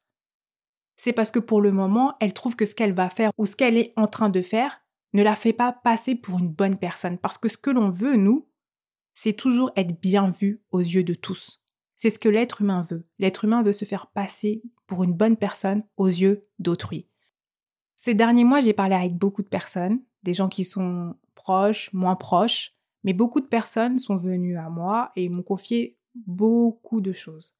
c'est 0.95 1.13
parce 1.13 1.31
que 1.31 1.39
pour 1.39 1.61
le 1.61 1.71
moment, 1.71 2.15
elle 2.19 2.33
trouve 2.33 2.55
que 2.55 2.67
ce 2.67 2.75
qu'elle 2.75 2.94
va 2.94 3.09
faire 3.09 3.31
ou 3.37 3.47
ce 3.47 3.55
qu'elle 3.55 3.77
est 3.77 3.94
en 3.95 4.07
train 4.07 4.29
de 4.29 4.41
faire 4.41 4.81
ne 5.13 5.23
la 5.23 5.35
fait 5.35 5.53
pas 5.53 5.73
passer 5.73 6.15
pour 6.15 6.39
une 6.39 6.51
bonne 6.51 6.77
personne. 6.77 7.17
Parce 7.17 7.37
que 7.37 7.49
ce 7.49 7.57
que 7.57 7.71
l'on 7.71 7.89
veut, 7.89 8.15
nous, 8.15 8.47
c'est 9.13 9.33
toujours 9.33 9.71
être 9.75 9.99
bien 9.99 10.29
vu 10.29 10.63
aux 10.71 10.79
yeux 10.79 11.03
de 11.03 11.13
tous. 11.13 11.60
C'est 12.01 12.09
ce 12.09 12.18
que 12.18 12.30
l'être 12.30 12.62
humain 12.62 12.81
veut. 12.81 13.06
L'être 13.19 13.45
humain 13.45 13.62
veut 13.62 13.74
se 13.74 13.86
faire 13.86 14.07
passer 14.07 14.63
pour 14.88 15.03
une 15.03 15.13
bonne 15.13 15.38
personne 15.38 15.83
aux 15.98 16.07
yeux 16.07 16.48
d'autrui. 16.57 17.07
Ces 17.95 18.15
derniers 18.15 18.44
mois, 18.44 18.59
j'ai 18.59 18.74
parlé 18.74 18.95
avec 18.95 19.15
beaucoup 19.15 19.44
de 19.44 19.48
personnes, 19.48 20.01
des 20.24 20.33
gens 20.33 20.50
qui 20.50 20.65
sont 20.65 21.15
proches, 21.36 21.94
moins 21.94 22.15
proches, 22.15 22.74
mais 23.03 23.13
beaucoup 23.13 23.39
de 23.39 23.45
personnes 23.45 24.00
sont 24.00 24.18
venues 24.18 24.57
à 24.57 24.68
moi 24.68 25.12
et 25.15 25.30
m'ont 25.30 25.44
confié 25.44 26.00
beaucoup 26.15 27.01
de 27.01 27.13
choses. 27.13 27.56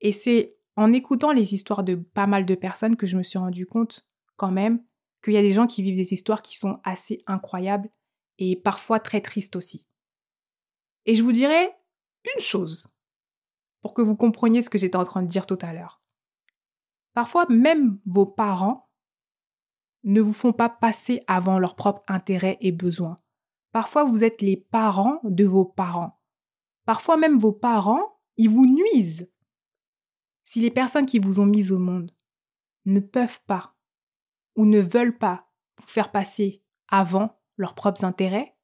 Et 0.00 0.12
c'est 0.12 0.56
en 0.76 0.94
écoutant 0.94 1.32
les 1.32 1.52
histoires 1.52 1.84
de 1.84 1.96
pas 1.96 2.26
mal 2.26 2.46
de 2.46 2.54
personnes 2.54 2.96
que 2.96 3.06
je 3.06 3.18
me 3.18 3.22
suis 3.22 3.38
rendu 3.38 3.66
compte 3.66 4.06
quand 4.36 4.52
même 4.52 4.82
qu'il 5.22 5.34
y 5.34 5.36
a 5.36 5.42
des 5.42 5.52
gens 5.52 5.66
qui 5.66 5.82
vivent 5.82 5.96
des 5.96 6.14
histoires 6.14 6.40
qui 6.40 6.56
sont 6.56 6.78
assez 6.82 7.22
incroyables 7.26 7.90
et 8.38 8.56
parfois 8.56 9.00
très 9.00 9.20
tristes 9.20 9.54
aussi. 9.54 9.86
Et 11.04 11.14
je 11.14 11.22
vous 11.22 11.32
dirais 11.32 11.76
une 12.34 12.40
chose 12.40 12.88
pour 13.82 13.94
que 13.94 14.02
vous 14.02 14.16
compreniez 14.16 14.62
ce 14.62 14.70
que 14.70 14.78
j'étais 14.78 14.96
en 14.96 15.04
train 15.04 15.22
de 15.22 15.28
dire 15.28 15.46
tout 15.46 15.58
à 15.62 15.72
l'heure. 15.72 16.00
Parfois, 17.14 17.46
même 17.48 17.98
vos 18.06 18.26
parents 18.26 18.90
ne 20.04 20.20
vous 20.20 20.32
font 20.32 20.52
pas 20.52 20.68
passer 20.68 21.22
avant 21.26 21.58
leurs 21.58 21.76
propres 21.76 22.02
intérêts 22.08 22.58
et 22.60 22.72
besoins. 22.72 23.16
Parfois, 23.72 24.04
vous 24.04 24.24
êtes 24.24 24.42
les 24.42 24.56
parents 24.56 25.20
de 25.24 25.44
vos 25.44 25.64
parents. 25.64 26.20
Parfois 26.84 27.16
même 27.16 27.38
vos 27.38 27.52
parents, 27.52 28.18
ils 28.36 28.50
vous 28.50 28.66
nuisent. 28.66 29.30
Si 30.42 30.60
les 30.60 30.70
personnes 30.70 31.06
qui 31.06 31.18
vous 31.18 31.38
ont 31.38 31.46
mis 31.46 31.70
au 31.70 31.78
monde 31.78 32.10
ne 32.86 33.00
peuvent 33.00 33.42
pas 33.46 33.76
ou 34.56 34.64
ne 34.64 34.80
veulent 34.80 35.16
pas 35.16 35.48
vous 35.78 35.86
faire 35.86 36.10
passer 36.10 36.64
avant 36.88 37.38
leurs 37.56 37.74
propres 37.74 38.04
intérêts, 38.04 38.56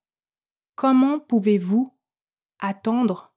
comment 0.75 1.21
pouvez-vous 1.21 1.97
attendre 2.59 3.35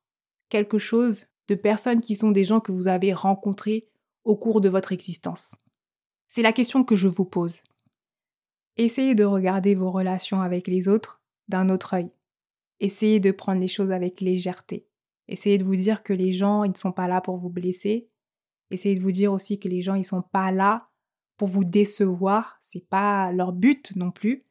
quelque 0.48 0.80
chose 0.80 1.28
de 1.50 1.56
personnes 1.56 2.02
qui 2.02 2.16
sont 2.16 2.32
des 2.32 2.44
gens 2.44 2.60
que 2.60 2.72
vous 2.72 2.88
avez 2.88 3.14
rencontrés 3.14 3.88
au 4.24 4.38
cours 4.38 4.62
de 4.62 4.70
votre 4.70 4.92
existence 4.92 5.56
C'est 6.28 6.42
la 6.42 6.54
question 6.54 6.84
que 6.84 6.96
je 6.96 7.08
vous 7.08 7.26
pose. 7.26 7.62
Essayez 8.78 9.16
de 9.16 9.26
regarder 9.26 9.76
vos 9.76 9.92
relations 9.92 10.42
avec 10.42 10.68
les 10.68 10.88
autres 10.88 11.22
d'un 11.48 11.70
autre 11.70 11.96
œil. 11.96 12.12
Essayez 12.80 13.20
de 13.20 13.32
prendre 13.32 13.60
les 13.60 13.68
choses 13.68 13.92
avec 13.92 14.22
légèreté. 14.22 14.88
Essayez 15.28 15.58
de 15.58 15.64
vous 15.64 15.76
dire 15.76 16.04
que 16.04 16.14
les 16.14 16.32
gens, 16.32 16.64
ils 16.64 16.72
ne 16.72 16.78
sont 16.78 16.92
pas 16.92 17.08
là 17.08 17.20
pour 17.20 17.38
vous 17.38 17.50
blesser. 17.50 18.10
Essayez 18.72 18.96
de 18.96 19.02
vous 19.02 19.12
dire 19.12 19.34
aussi 19.34 19.60
que 19.60 19.68
les 19.68 19.82
gens, 19.82 19.96
ils 19.96 20.00
ne 20.00 20.04
sont 20.04 20.22
pas 20.22 20.52
là 20.52 20.90
pour 21.38 21.48
vous 21.48 21.66
décevoir. 21.66 22.60
C'est 22.62 22.88
pas 22.88 23.32
leur 23.32 23.52
but 23.52 23.96
non 23.96 24.12
plus. 24.12 24.46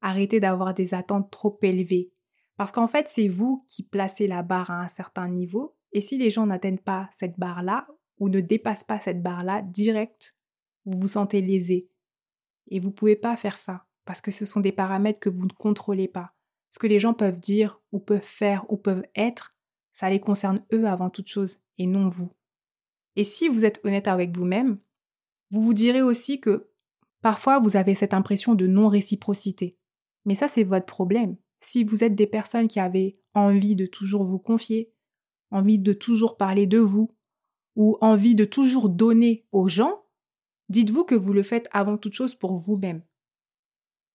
Arrêtez 0.00 0.40
d'avoir 0.40 0.72
des 0.72 0.94
attentes 0.94 1.30
trop 1.30 1.58
élevées. 1.62 2.12
Parce 2.56 2.72
qu'en 2.72 2.88
fait, 2.88 3.08
c'est 3.08 3.28
vous 3.28 3.64
qui 3.68 3.82
placez 3.82 4.26
la 4.26 4.42
barre 4.42 4.70
à 4.70 4.80
un 4.80 4.88
certain 4.88 5.28
niveau. 5.28 5.75
Et 5.96 6.02
si 6.02 6.18
les 6.18 6.28
gens 6.28 6.44
n'atteignent 6.44 6.76
pas 6.76 7.08
cette 7.16 7.38
barre-là, 7.38 7.86
ou 8.18 8.28
ne 8.28 8.40
dépassent 8.40 8.84
pas 8.84 9.00
cette 9.00 9.22
barre-là, 9.22 9.62
direct, 9.62 10.36
vous 10.84 10.98
vous 10.98 11.08
sentez 11.08 11.40
lésé. 11.40 11.88
Et 12.68 12.80
vous 12.80 12.88
ne 12.88 12.92
pouvez 12.92 13.16
pas 13.16 13.34
faire 13.34 13.56
ça. 13.56 13.86
Parce 14.04 14.20
que 14.20 14.30
ce 14.30 14.44
sont 14.44 14.60
des 14.60 14.72
paramètres 14.72 15.20
que 15.20 15.30
vous 15.30 15.46
ne 15.46 15.52
contrôlez 15.52 16.06
pas. 16.06 16.34
Ce 16.68 16.78
que 16.78 16.86
les 16.86 16.98
gens 16.98 17.14
peuvent 17.14 17.40
dire 17.40 17.80
ou 17.92 17.98
peuvent 17.98 18.20
faire 18.20 18.70
ou 18.70 18.76
peuvent 18.76 19.06
être, 19.14 19.56
ça 19.94 20.10
les 20.10 20.20
concerne 20.20 20.62
eux 20.70 20.86
avant 20.86 21.08
toute 21.08 21.28
chose 21.28 21.60
et 21.78 21.86
non 21.86 22.10
vous. 22.10 22.30
Et 23.16 23.24
si 23.24 23.48
vous 23.48 23.64
êtes 23.64 23.80
honnête 23.82 24.06
avec 24.06 24.36
vous-même, 24.36 24.78
vous 25.50 25.62
vous 25.62 25.72
direz 25.72 26.02
aussi 26.02 26.42
que 26.42 26.68
parfois 27.22 27.58
vous 27.58 27.74
avez 27.74 27.94
cette 27.94 28.12
impression 28.12 28.54
de 28.54 28.66
non-réciprocité. 28.66 29.78
Mais 30.26 30.34
ça, 30.34 30.46
c'est 30.46 30.62
votre 30.62 30.84
problème. 30.84 31.38
Si 31.60 31.84
vous 31.84 32.04
êtes 32.04 32.14
des 32.14 32.26
personnes 32.26 32.68
qui 32.68 32.80
avaient 32.80 33.18
envie 33.32 33.76
de 33.76 33.86
toujours 33.86 34.24
vous 34.24 34.38
confier, 34.38 34.92
envie 35.50 35.78
de 35.78 35.92
toujours 35.92 36.36
parler 36.36 36.66
de 36.66 36.78
vous, 36.78 37.14
ou 37.74 37.98
envie 38.00 38.34
de 38.34 38.44
toujours 38.44 38.88
donner 38.88 39.46
aux 39.52 39.68
gens, 39.68 40.04
dites-vous 40.68 41.04
que 41.04 41.14
vous 41.14 41.32
le 41.32 41.42
faites 41.42 41.68
avant 41.72 41.98
toute 41.98 42.14
chose 42.14 42.34
pour 42.34 42.56
vous-même. 42.56 43.02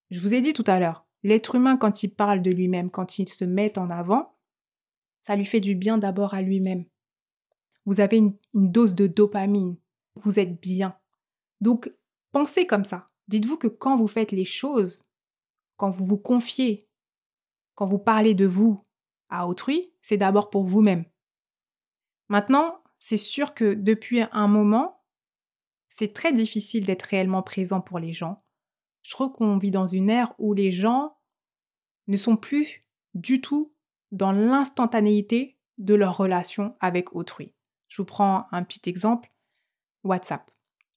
Je 0.09 0.19
vous 0.19 0.33
ai 0.33 0.41
dit 0.41 0.53
tout 0.53 0.63
à 0.67 0.79
l'heure, 0.79 1.05
L'être 1.23 1.55
humain, 1.55 1.77
quand 1.77 2.03
il 2.03 2.09
parle 2.09 2.41
de 2.41 2.51
lui-même, 2.51 2.89
quand 2.89 3.19
il 3.19 3.29
se 3.29 3.45
met 3.45 3.77
en 3.77 3.89
avant, 3.89 4.35
ça 5.21 5.35
lui 5.35 5.45
fait 5.45 5.59
du 5.59 5.75
bien 5.75 5.97
d'abord 5.97 6.33
à 6.33 6.41
lui-même. 6.41 6.85
Vous 7.85 7.99
avez 7.99 8.17
une, 8.17 8.37
dose 8.53 8.95
de 8.95 9.07
dopamine. 9.07 9.77
Vous 10.15 10.39
êtes 10.39 10.59
bien. 10.59 10.97
Donc, 11.61 11.91
pensez 12.31 12.65
comme 12.65 12.85
ça. 12.85 13.09
Dites-vous 13.27 13.57
que 13.57 13.67
quand 13.67 13.95
vous 13.95 14.07
faites 14.07 14.31
les 14.31 14.45
choses, 14.45 15.03
quand 15.77 15.89
vous 15.89 16.05
vous 16.05 16.17
confiez, 16.17 16.87
quand 17.75 17.85
vous 17.85 17.99
parlez 17.99 18.33
de 18.33 18.45
vous, 18.45 18.81
à 19.29 19.47
autrui, 19.47 19.93
c'est 20.01 20.17
d'abord 20.17 20.49
pour 20.49 20.63
vous-même. 20.63 21.05
Maintenant, 22.31 22.81
c'est 22.97 23.17
sûr 23.17 23.53
que 23.53 23.73
depuis 23.73 24.21
un 24.31 24.47
moment, 24.47 25.03
c'est 25.89 26.13
très 26.13 26.31
difficile 26.31 26.85
d'être 26.85 27.01
réellement 27.01 27.43
présent 27.43 27.81
pour 27.81 27.99
les 27.99 28.13
gens. 28.13 28.41
Je 29.01 29.11
trouve 29.11 29.33
qu'on 29.33 29.57
vit 29.57 29.69
dans 29.69 29.85
une 29.85 30.09
ère 30.09 30.33
où 30.37 30.53
les 30.53 30.71
gens 30.71 31.17
ne 32.07 32.15
sont 32.15 32.37
plus 32.37 32.83
du 33.15 33.41
tout 33.41 33.73
dans 34.13 34.31
l'instantanéité 34.31 35.57
de 35.77 35.93
leur 35.93 36.15
relation 36.15 36.77
avec 36.79 37.13
autrui. 37.17 37.53
Je 37.89 38.01
vous 38.01 38.05
prends 38.05 38.47
un 38.53 38.63
petit 38.63 38.89
exemple. 38.89 39.29
WhatsApp. 40.05 40.49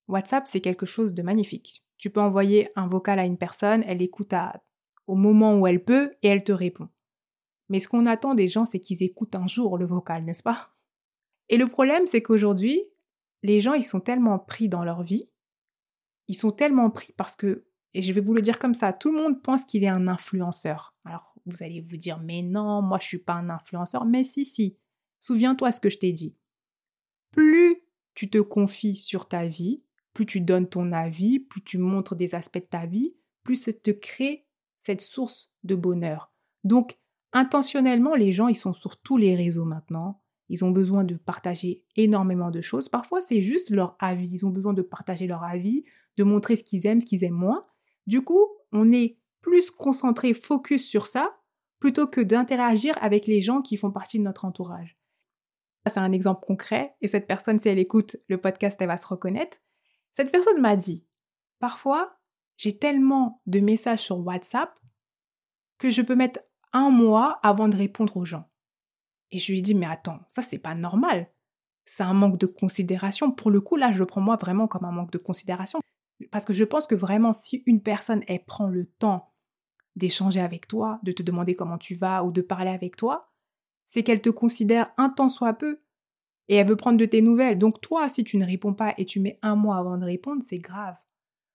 WhatsApp, 0.06 0.46
c'est 0.46 0.60
quelque 0.60 0.86
chose 0.86 1.14
de 1.14 1.22
magnifique. 1.22 1.84
Tu 1.98 2.10
peux 2.10 2.20
envoyer 2.20 2.70
un 2.76 2.86
vocal 2.86 3.18
à 3.18 3.24
une 3.24 3.38
personne, 3.38 3.82
elle 3.88 4.02
écoute 4.02 4.34
au 5.08 5.16
moment 5.16 5.58
où 5.58 5.66
elle 5.66 5.82
peut 5.82 6.14
et 6.22 6.28
elle 6.28 6.44
te 6.44 6.52
répond. 6.52 6.90
Mais 7.68 7.80
ce 7.80 7.88
qu'on 7.88 8.04
attend 8.04 8.36
des 8.36 8.46
gens, 8.46 8.66
c'est 8.66 8.78
qu'ils 8.78 9.02
écoutent 9.02 9.34
un 9.34 9.48
jour 9.48 9.78
le 9.78 9.84
vocal, 9.84 10.22
n'est-ce 10.22 10.44
pas? 10.44 10.73
Et 11.48 11.56
le 11.56 11.68
problème, 11.68 12.06
c'est 12.06 12.22
qu'aujourd'hui, 12.22 12.82
les 13.42 13.60
gens, 13.60 13.74
ils 13.74 13.84
sont 13.84 14.00
tellement 14.00 14.38
pris 14.38 14.68
dans 14.68 14.84
leur 14.84 15.02
vie, 15.02 15.28
ils 16.28 16.36
sont 16.36 16.50
tellement 16.50 16.90
pris 16.90 17.12
parce 17.16 17.36
que, 17.36 17.66
et 17.92 18.02
je 18.02 18.12
vais 18.12 18.20
vous 18.20 18.34
le 18.34 18.42
dire 18.42 18.58
comme 18.58 18.74
ça, 18.74 18.92
tout 18.92 19.12
le 19.12 19.22
monde 19.22 19.42
pense 19.42 19.64
qu'il 19.64 19.84
est 19.84 19.88
un 19.88 20.08
influenceur. 20.08 20.94
Alors, 21.04 21.34
vous 21.46 21.62
allez 21.62 21.80
vous 21.80 21.96
dire, 21.96 22.18
mais 22.20 22.42
non, 22.42 22.82
moi, 22.82 22.98
je 22.98 23.06
suis 23.06 23.18
pas 23.18 23.34
un 23.34 23.50
influenceur. 23.50 24.04
Mais 24.04 24.24
si, 24.24 24.44
si. 24.44 24.78
Souviens-toi 25.20 25.70
ce 25.70 25.80
que 25.80 25.90
je 25.90 25.98
t'ai 25.98 26.12
dit. 26.12 26.36
Plus 27.30 27.82
tu 28.14 28.30
te 28.30 28.38
confies 28.38 28.96
sur 28.96 29.28
ta 29.28 29.46
vie, 29.46 29.84
plus 30.12 30.26
tu 30.26 30.40
donnes 30.40 30.68
ton 30.68 30.92
avis, 30.92 31.40
plus 31.40 31.62
tu 31.62 31.78
montres 31.78 32.14
des 32.14 32.34
aspects 32.34 32.58
de 32.58 32.64
ta 32.64 32.86
vie, 32.86 33.14
plus 33.42 33.56
ça 33.56 33.72
te 33.72 33.90
crée 33.90 34.46
cette 34.78 35.00
source 35.00 35.52
de 35.62 35.74
bonheur. 35.74 36.32
Donc, 36.62 36.98
intentionnellement, 37.32 38.14
les 38.14 38.32
gens, 38.32 38.48
ils 38.48 38.56
sont 38.56 38.72
sur 38.72 39.00
tous 39.00 39.16
les 39.16 39.36
réseaux 39.36 39.64
maintenant. 39.64 40.22
Ils 40.48 40.64
ont 40.64 40.70
besoin 40.70 41.04
de 41.04 41.16
partager 41.16 41.84
énormément 41.96 42.50
de 42.50 42.60
choses. 42.60 42.88
Parfois, 42.88 43.20
c'est 43.20 43.42
juste 43.42 43.70
leur 43.70 43.96
avis. 43.98 44.28
Ils 44.28 44.46
ont 44.46 44.50
besoin 44.50 44.74
de 44.74 44.82
partager 44.82 45.26
leur 45.26 45.42
avis, 45.42 45.84
de 46.16 46.24
montrer 46.24 46.56
ce 46.56 46.64
qu'ils 46.64 46.86
aiment, 46.86 47.00
ce 47.00 47.06
qu'ils 47.06 47.24
aiment 47.24 47.34
moins. 47.34 47.66
Du 48.06 48.22
coup, 48.22 48.46
on 48.72 48.92
est 48.92 49.18
plus 49.40 49.70
concentré, 49.70 50.34
focus 50.34 50.86
sur 50.86 51.06
ça, 51.06 51.36
plutôt 51.78 52.06
que 52.06 52.20
d'interagir 52.20 52.94
avec 53.02 53.26
les 53.26 53.40
gens 53.40 53.62
qui 53.62 53.76
font 53.76 53.90
partie 53.90 54.18
de 54.18 54.24
notre 54.24 54.44
entourage. 54.44 54.98
C'est 55.86 56.00
un 56.00 56.12
exemple 56.12 56.46
concret, 56.46 56.94
et 57.02 57.08
cette 57.08 57.26
personne, 57.26 57.60
si 57.60 57.68
elle 57.68 57.78
écoute 57.78 58.16
le 58.28 58.38
podcast, 58.38 58.78
elle 58.80 58.88
va 58.88 58.96
se 58.96 59.06
reconnaître. 59.06 59.58
Cette 60.12 60.32
personne 60.32 60.60
m'a 60.60 60.76
dit, 60.76 61.06
parfois, 61.58 62.16
j'ai 62.56 62.78
tellement 62.78 63.42
de 63.46 63.60
messages 63.60 64.00
sur 64.00 64.18
WhatsApp 64.24 64.78
que 65.78 65.90
je 65.90 66.02
peux 66.02 66.14
mettre 66.14 66.40
un 66.72 66.90
mois 66.90 67.38
avant 67.42 67.68
de 67.68 67.76
répondre 67.76 68.16
aux 68.16 68.24
gens. 68.24 68.48
Et 69.30 69.38
je 69.38 69.52
lui 69.52 69.58
ai 69.58 69.62
dit, 69.62 69.74
mais 69.74 69.86
attends, 69.86 70.20
ça 70.28 70.42
c'est 70.42 70.58
pas 70.58 70.74
normal. 70.74 71.30
C'est 71.86 72.02
un 72.02 72.14
manque 72.14 72.38
de 72.38 72.46
considération. 72.46 73.30
Pour 73.30 73.50
le 73.50 73.60
coup, 73.60 73.76
là, 73.76 73.92
je 73.92 73.98
le 73.98 74.06
prends 74.06 74.20
moi 74.20 74.36
vraiment 74.36 74.68
comme 74.68 74.84
un 74.84 74.92
manque 74.92 75.10
de 75.10 75.18
considération. 75.18 75.80
Parce 76.30 76.44
que 76.44 76.52
je 76.52 76.64
pense 76.64 76.86
que 76.86 76.94
vraiment, 76.94 77.32
si 77.32 77.62
une 77.66 77.82
personne, 77.82 78.22
elle 78.26 78.44
prend 78.44 78.68
le 78.68 78.86
temps 78.86 79.32
d'échanger 79.96 80.40
avec 80.40 80.66
toi, 80.66 80.98
de 81.02 81.12
te 81.12 81.22
demander 81.22 81.54
comment 81.54 81.78
tu 81.78 81.94
vas 81.94 82.24
ou 82.24 82.32
de 82.32 82.40
parler 82.40 82.70
avec 82.70 82.96
toi, 82.96 83.32
c'est 83.86 84.02
qu'elle 84.02 84.22
te 84.22 84.30
considère 84.30 84.92
un 84.96 85.08
temps 85.08 85.28
soit 85.28 85.54
peu 85.54 85.80
et 86.48 86.56
elle 86.56 86.66
veut 86.66 86.76
prendre 86.76 86.98
de 86.98 87.04
tes 87.04 87.22
nouvelles. 87.22 87.58
Donc 87.58 87.80
toi, 87.80 88.08
si 88.08 88.24
tu 88.24 88.36
ne 88.36 88.44
réponds 88.44 88.74
pas 88.74 88.94
et 88.98 89.04
tu 89.04 89.20
mets 89.20 89.38
un 89.42 89.56
mois 89.56 89.76
avant 89.76 89.98
de 89.98 90.04
répondre, 90.04 90.42
c'est 90.42 90.58
grave. 90.58 90.96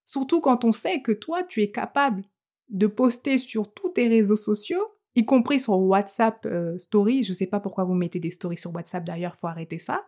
Surtout 0.06 0.42
quand 0.42 0.64
on 0.64 0.72
sait 0.72 1.02
que 1.02 1.12
toi, 1.12 1.44
tu 1.44 1.62
es 1.62 1.72
capable 1.72 2.24
de 2.70 2.88
poster 2.88 3.38
sur 3.38 3.74
tous 3.74 3.90
tes 3.90 4.08
réseaux 4.08 4.36
sociaux, 4.36 4.84
y 5.20 5.26
compris 5.26 5.60
sur 5.60 5.78
WhatsApp 5.78 6.46
euh, 6.46 6.78
Story. 6.78 7.24
Je 7.24 7.32
ne 7.32 7.36
sais 7.36 7.48
pas 7.48 7.60
pourquoi 7.60 7.84
vous 7.84 7.94
mettez 7.94 8.20
des 8.20 8.32
stories 8.32 8.58
sur 8.58 8.74
WhatsApp 8.74 9.04
d'ailleurs, 9.04 9.34
il 9.38 9.40
faut 9.40 9.48
arrêter 9.48 9.80
ça. 9.80 10.04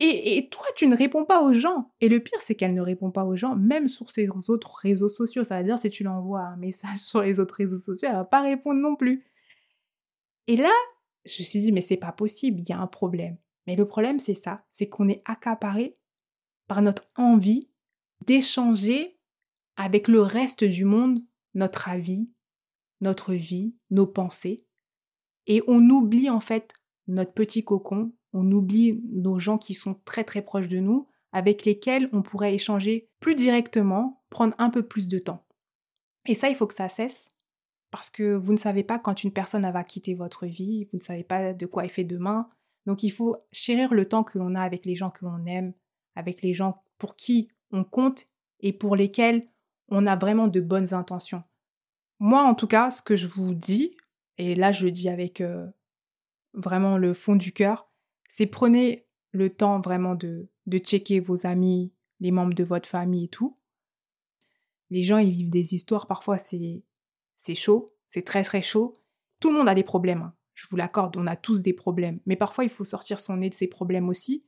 Et, 0.00 0.36
et, 0.36 0.48
toi, 0.48 0.64
tu 0.74 0.88
ne 0.88 0.96
réponds 0.96 1.24
pas 1.24 1.42
aux 1.42 1.52
gens. 1.52 1.92
Et 2.00 2.08
le 2.08 2.18
pire, 2.18 2.40
c'est 2.40 2.56
qu'elle 2.56 2.74
ne 2.74 2.80
répond 2.80 3.12
pas 3.12 3.24
aux 3.24 3.36
gens, 3.36 3.54
même 3.54 3.88
sur 3.88 4.10
ses 4.10 4.28
autres 4.48 4.74
réseaux 4.74 5.08
sociaux. 5.08 5.44
Ça 5.44 5.58
veut 5.58 5.64
dire, 5.64 5.78
si 5.78 5.90
tu 5.90 6.02
lui 6.02 6.08
envoies 6.08 6.40
un 6.40 6.56
message 6.56 6.98
sur 7.06 7.22
les 7.22 7.38
autres 7.38 7.54
réseaux 7.54 7.78
sociaux, 7.78 8.08
elle 8.10 8.16
va 8.16 8.24
pas 8.24 8.42
répondre 8.42 8.80
non 8.80 8.96
plus. 8.96 9.24
Et 10.48 10.56
là, 10.56 10.72
je 11.24 11.40
me 11.40 11.44
suis 11.44 11.60
dit, 11.60 11.72
mais 11.72 11.80
c'est 11.80 11.96
pas 11.96 12.12
possible, 12.12 12.60
il 12.60 12.68
y 12.68 12.72
a 12.72 12.80
un 12.80 12.86
problème. 12.86 13.36
Mais 13.66 13.76
le 13.76 13.86
problème, 13.86 14.18
c'est 14.18 14.34
ça, 14.34 14.64
c'est 14.70 14.88
qu'on 14.88 15.08
est 15.08 15.22
accaparé 15.24 15.96
par 16.66 16.82
notre 16.82 17.04
envie 17.16 17.68
d'échanger 18.26 19.18
avec 19.76 20.08
le 20.08 20.20
reste 20.20 20.64
du 20.64 20.84
monde 20.84 21.20
notre 21.54 21.88
avis, 21.88 22.30
notre 23.02 23.34
vie, 23.34 23.76
nos 23.90 24.06
pensées. 24.06 24.66
Et 25.46 25.62
on 25.66 25.90
oublie 25.90 26.30
en 26.30 26.40
fait 26.40 26.72
notre 27.08 27.32
petit 27.32 27.64
cocon, 27.64 28.12
on 28.32 28.50
oublie 28.50 29.02
nos 29.12 29.38
gens 29.38 29.58
qui 29.58 29.74
sont 29.74 30.00
très 30.04 30.24
très 30.24 30.40
proches 30.40 30.68
de 30.68 30.78
nous, 30.78 31.08
avec 31.32 31.64
lesquels 31.64 32.08
on 32.12 32.22
pourrait 32.22 32.54
échanger 32.54 33.10
plus 33.20 33.34
directement, 33.34 34.22
prendre 34.30 34.54
un 34.58 34.70
peu 34.70 34.82
plus 34.82 35.08
de 35.08 35.18
temps. 35.18 35.44
Et 36.26 36.34
ça, 36.34 36.48
il 36.48 36.54
faut 36.54 36.66
que 36.66 36.74
ça 36.74 36.88
cesse, 36.88 37.28
parce 37.90 38.08
que 38.08 38.34
vous 38.34 38.52
ne 38.52 38.58
savez 38.58 38.84
pas 38.84 38.98
quand 38.98 39.24
une 39.24 39.32
personne 39.32 39.70
va 39.70 39.84
quitter 39.84 40.14
votre 40.14 40.46
vie, 40.46 40.88
vous 40.92 40.98
ne 40.98 41.02
savez 41.02 41.24
pas 41.24 41.52
de 41.52 41.66
quoi 41.66 41.84
elle 41.84 41.90
fait 41.90 42.04
demain, 42.04 42.48
donc 42.86 43.02
il 43.02 43.10
faut 43.10 43.36
chérir 43.50 43.92
le 43.92 44.06
temps 44.06 44.24
que 44.24 44.38
l'on 44.38 44.54
a 44.54 44.62
avec 44.62 44.86
les 44.86 44.94
gens 44.94 45.10
que 45.10 45.24
l'on 45.24 45.44
aime, 45.46 45.72
avec 46.14 46.42
les 46.42 46.54
gens 46.54 46.82
pour 46.98 47.16
qui 47.16 47.48
on 47.72 47.84
compte 47.84 48.26
et 48.60 48.72
pour 48.72 48.96
lesquels 48.96 49.48
on 49.88 50.06
a 50.06 50.16
vraiment 50.16 50.48
de 50.48 50.60
bonnes 50.60 50.94
intentions. 50.94 51.42
Moi, 52.24 52.44
en 52.44 52.54
tout 52.54 52.68
cas, 52.68 52.92
ce 52.92 53.02
que 53.02 53.16
je 53.16 53.26
vous 53.26 53.52
dis, 53.52 53.96
et 54.38 54.54
là 54.54 54.70
je 54.70 54.84
le 54.84 54.92
dis 54.92 55.08
avec 55.08 55.40
euh, 55.40 55.66
vraiment 56.54 56.96
le 56.96 57.14
fond 57.14 57.34
du 57.34 57.50
cœur, 57.50 57.90
c'est 58.28 58.46
prenez 58.46 59.08
le 59.32 59.50
temps 59.50 59.80
vraiment 59.80 60.14
de, 60.14 60.48
de 60.66 60.78
checker 60.78 61.18
vos 61.18 61.48
amis, 61.48 61.92
les 62.20 62.30
membres 62.30 62.54
de 62.54 62.62
votre 62.62 62.88
famille 62.88 63.24
et 63.24 63.28
tout. 63.28 63.58
Les 64.90 65.02
gens, 65.02 65.18
ils 65.18 65.32
vivent 65.32 65.50
des 65.50 65.74
histoires, 65.74 66.06
parfois 66.06 66.38
c'est, 66.38 66.84
chaud, 67.56 67.86
c'est 68.06 68.22
très 68.22 68.44
très 68.44 68.62
chaud. 68.62 68.94
Tout 69.40 69.50
le 69.50 69.56
monde 69.56 69.68
a 69.68 69.74
des 69.74 69.82
problèmes. 69.82 70.22
Hein 70.22 70.34
je 70.54 70.68
vous 70.70 70.76
l'accorde, 70.76 71.16
on 71.16 71.26
a 71.26 71.34
tous 71.34 71.60
des 71.60 71.72
problèmes. 71.72 72.20
Mais 72.26 72.36
parfois, 72.36 72.62
il 72.62 72.70
faut 72.70 72.84
sortir 72.84 73.18
son 73.18 73.38
nez 73.38 73.50
de 73.50 73.54
ces 73.56 73.66
problèmes 73.66 74.08
aussi 74.08 74.46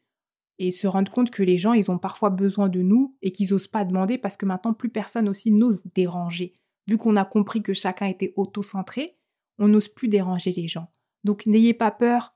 et 0.60 0.70
se 0.70 0.86
rendre 0.86 1.10
compte 1.10 1.32
que 1.32 1.42
les 1.42 1.58
gens, 1.58 1.72
ils 1.72 1.90
ont 1.90 1.98
parfois 1.98 2.30
besoin 2.30 2.68
de 2.68 2.82
nous 2.82 3.16
et 3.20 3.32
qu'ils 3.32 3.50
n'osent 3.50 3.66
pas 3.66 3.84
demander 3.84 4.16
parce 4.16 4.36
que 4.36 4.46
maintenant, 4.46 4.74
plus 4.74 4.90
personne 4.90 5.28
aussi 5.28 5.50
n'ose 5.50 5.82
déranger. 5.92 6.54
Vu 6.86 6.98
qu'on 6.98 7.16
a 7.16 7.24
compris 7.24 7.62
que 7.62 7.72
chacun 7.72 8.06
était 8.06 8.32
auto-centré, 8.36 9.16
on 9.58 9.68
n'ose 9.68 9.88
plus 9.88 10.08
déranger 10.08 10.52
les 10.52 10.68
gens. 10.68 10.90
Donc, 11.24 11.46
n'ayez 11.46 11.74
pas 11.74 11.90
peur 11.90 12.34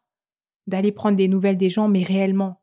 d'aller 0.66 0.92
prendre 0.92 1.16
des 1.16 1.28
nouvelles 1.28 1.56
des 1.56 1.70
gens, 1.70 1.88
mais 1.88 2.02
réellement. 2.02 2.62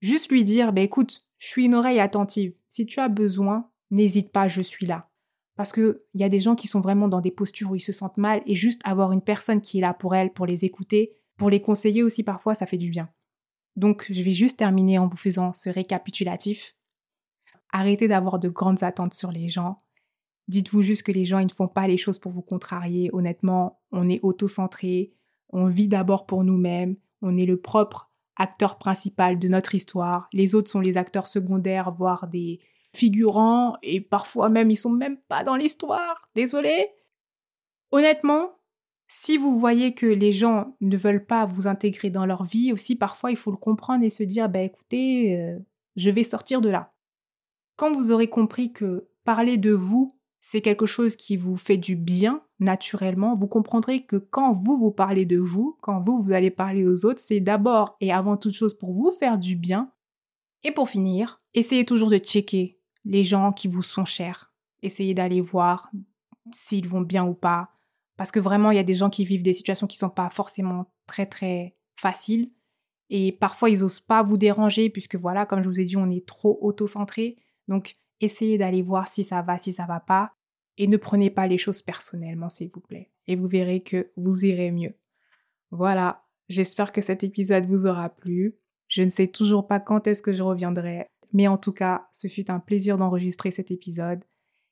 Juste 0.00 0.30
lui 0.30 0.44
dire, 0.44 0.72
bah, 0.72 0.82
écoute, 0.82 1.26
je 1.38 1.48
suis 1.48 1.64
une 1.66 1.74
oreille 1.74 2.00
attentive. 2.00 2.54
Si 2.68 2.86
tu 2.86 3.00
as 3.00 3.08
besoin, 3.08 3.70
n'hésite 3.90 4.32
pas, 4.32 4.48
je 4.48 4.62
suis 4.62 4.86
là. 4.86 5.10
Parce 5.56 5.72
qu'il 5.72 5.98
y 6.14 6.24
a 6.24 6.28
des 6.28 6.40
gens 6.40 6.56
qui 6.56 6.68
sont 6.68 6.80
vraiment 6.80 7.08
dans 7.08 7.20
des 7.20 7.30
postures 7.30 7.70
où 7.70 7.76
ils 7.76 7.80
se 7.80 7.92
sentent 7.92 8.16
mal 8.16 8.42
et 8.46 8.54
juste 8.54 8.80
avoir 8.84 9.12
une 9.12 9.22
personne 9.22 9.60
qui 9.60 9.78
est 9.78 9.82
là 9.82 9.94
pour 9.94 10.14
elles, 10.14 10.32
pour 10.32 10.46
les 10.46 10.64
écouter, 10.64 11.16
pour 11.36 11.50
les 11.50 11.60
conseiller 11.60 12.02
aussi 12.02 12.22
parfois, 12.22 12.54
ça 12.54 12.66
fait 12.66 12.78
du 12.78 12.90
bien. 12.90 13.08
Donc 13.76 14.06
je 14.10 14.22
vais 14.22 14.32
juste 14.32 14.58
terminer 14.58 14.98
en 14.98 15.08
vous 15.08 15.16
faisant 15.16 15.52
ce 15.52 15.70
récapitulatif. 15.70 16.74
Arrêtez 17.72 18.08
d'avoir 18.08 18.38
de 18.38 18.48
grandes 18.48 18.82
attentes 18.82 19.14
sur 19.14 19.32
les 19.32 19.48
gens. 19.48 19.78
Dites-vous 20.48 20.82
juste 20.82 21.02
que 21.02 21.12
les 21.12 21.24
gens, 21.24 21.38
ils 21.38 21.46
ne 21.46 21.52
font 21.52 21.68
pas 21.68 21.86
les 21.86 21.96
choses 21.96 22.18
pour 22.18 22.32
vous 22.32 22.42
contrarier. 22.42 23.10
Honnêtement, 23.12 23.80
on 23.92 24.08
est 24.08 24.20
auto-centré, 24.22 25.12
on 25.48 25.66
vit 25.66 25.88
d'abord 25.88 26.26
pour 26.26 26.44
nous-mêmes, 26.44 26.96
on 27.22 27.36
est 27.36 27.46
le 27.46 27.60
propre 27.60 28.10
acteur 28.36 28.78
principal 28.78 29.38
de 29.38 29.48
notre 29.48 29.74
histoire. 29.74 30.28
Les 30.32 30.54
autres 30.54 30.70
sont 30.70 30.80
les 30.80 30.96
acteurs 30.96 31.28
secondaires, 31.28 31.92
voire 31.92 32.26
des, 32.26 32.60
figurants 32.94 33.76
et 33.82 34.00
parfois 34.00 34.48
même 34.48 34.70
ils 34.70 34.76
sont 34.76 34.90
même 34.90 35.18
pas 35.28 35.44
dans 35.44 35.56
l'histoire. 35.56 36.28
Désolé. 36.34 36.86
Honnêtement, 37.90 38.50
si 39.08 39.36
vous 39.36 39.58
voyez 39.58 39.94
que 39.94 40.06
les 40.06 40.32
gens 40.32 40.76
ne 40.80 40.96
veulent 40.96 41.26
pas 41.26 41.44
vous 41.44 41.66
intégrer 41.66 42.10
dans 42.10 42.26
leur 42.26 42.44
vie, 42.44 42.72
aussi 42.72 42.96
parfois 42.96 43.30
il 43.30 43.36
faut 43.36 43.50
le 43.50 43.56
comprendre 43.56 44.04
et 44.04 44.10
se 44.10 44.22
dire 44.22 44.48
bah 44.48 44.60
écoutez, 44.60 45.38
euh, 45.38 45.58
je 45.96 46.10
vais 46.10 46.24
sortir 46.24 46.60
de 46.60 46.68
là. 46.68 46.90
Quand 47.76 47.92
vous 47.92 48.10
aurez 48.10 48.28
compris 48.28 48.72
que 48.72 49.08
parler 49.24 49.58
de 49.58 49.72
vous, 49.72 50.12
c'est 50.46 50.60
quelque 50.60 50.84
chose 50.84 51.16
qui 51.16 51.38
vous 51.38 51.56
fait 51.56 51.78
du 51.78 51.96
bien 51.96 52.42
naturellement, 52.60 53.34
vous 53.34 53.48
comprendrez 53.48 54.04
que 54.04 54.16
quand 54.16 54.52
vous 54.52 54.76
vous 54.76 54.90
parlez 54.90 55.24
de 55.24 55.38
vous, 55.38 55.78
quand 55.80 56.02
vous 56.02 56.22
vous 56.22 56.32
allez 56.32 56.50
parler 56.50 56.86
aux 56.86 57.06
autres, 57.06 57.18
c'est 57.18 57.40
d'abord 57.40 57.96
et 58.02 58.12
avant 58.12 58.36
toute 58.36 58.52
chose 58.52 58.76
pour 58.76 58.92
vous 58.92 59.10
faire 59.10 59.38
du 59.38 59.56
bien. 59.56 59.90
Et 60.62 60.70
pour 60.70 60.90
finir, 60.90 61.40
essayez 61.54 61.86
toujours 61.86 62.10
de 62.10 62.18
checker 62.18 62.78
les 63.06 63.24
gens 63.24 63.54
qui 63.54 63.68
vous 63.68 63.82
sont 63.82 64.04
chers. 64.04 64.52
Essayez 64.82 65.14
d'aller 65.14 65.40
voir 65.40 65.90
s'ils 66.52 66.88
vont 66.88 67.00
bien 67.00 67.24
ou 67.24 67.32
pas. 67.32 67.70
Parce 68.18 68.30
que 68.30 68.38
vraiment, 68.38 68.70
il 68.70 68.76
y 68.76 68.80
a 68.80 68.84
des 68.84 68.94
gens 68.94 69.08
qui 69.08 69.24
vivent 69.24 69.42
des 69.42 69.54
situations 69.54 69.86
qui 69.86 69.96
ne 69.96 70.08
sont 70.08 70.10
pas 70.10 70.28
forcément 70.28 70.92
très, 71.06 71.24
très 71.24 71.74
faciles. 71.96 72.52
Et 73.08 73.32
parfois, 73.32 73.70
ils 73.70 73.80
n'osent 73.80 73.98
pas 73.98 74.22
vous 74.22 74.36
déranger, 74.36 74.90
puisque 74.90 75.16
voilà, 75.16 75.46
comme 75.46 75.62
je 75.62 75.70
vous 75.70 75.80
ai 75.80 75.86
dit, 75.86 75.96
on 75.96 76.10
est 76.10 76.26
trop 76.26 76.58
auto-centré. 76.60 77.38
Donc, 77.66 77.94
essayez 78.20 78.58
d'aller 78.58 78.82
voir 78.82 79.08
si 79.08 79.24
ça 79.24 79.42
va, 79.42 79.58
si 79.58 79.72
ça 79.72 79.86
va 79.86 80.00
pas. 80.00 80.32
Et 80.76 80.86
ne 80.86 80.96
prenez 80.96 81.30
pas 81.30 81.46
les 81.46 81.58
choses 81.58 81.82
personnellement, 81.82 82.50
s'il 82.50 82.70
vous 82.72 82.80
plaît. 82.80 83.12
Et 83.26 83.36
vous 83.36 83.46
verrez 83.46 83.82
que 83.82 84.10
vous 84.16 84.44
irez 84.44 84.72
mieux. 84.72 84.94
Voilà, 85.70 86.24
j'espère 86.48 86.92
que 86.92 87.00
cet 87.00 87.22
épisode 87.22 87.66
vous 87.66 87.86
aura 87.86 88.08
plu. 88.08 88.56
Je 88.88 89.02
ne 89.02 89.08
sais 89.08 89.28
toujours 89.28 89.66
pas 89.66 89.80
quand 89.80 90.06
est-ce 90.06 90.22
que 90.22 90.32
je 90.32 90.42
reviendrai, 90.42 91.06
mais 91.32 91.48
en 91.48 91.58
tout 91.58 91.72
cas, 91.72 92.08
ce 92.12 92.28
fut 92.28 92.50
un 92.50 92.60
plaisir 92.60 92.98
d'enregistrer 92.98 93.50
cet 93.50 93.70
épisode 93.70 94.24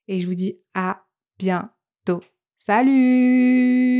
et 0.08 0.20
je 0.20 0.26
vous 0.26 0.34
dis 0.34 0.60
à 0.74 1.04
bientôt. 1.38 2.22
Salut 2.56 3.91